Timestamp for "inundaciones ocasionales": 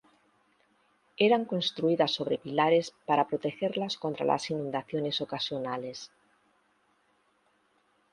4.49-6.11